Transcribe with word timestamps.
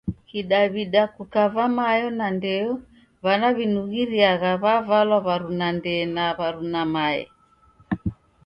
Kidaw'ida, 0.27 1.03
kukava 1.15 1.63
mayo 1.77 2.07
na 2.17 2.27
ndeyo 2.37 2.71
w'ana 3.23 3.47
w'inughiriagha 3.55 4.51
w'avalwa 4.63 5.17
w'aruna 5.25 5.67
ndee 5.77 6.03
na 6.15 6.25
w'aruna 6.37 6.81
mae. 6.93 7.23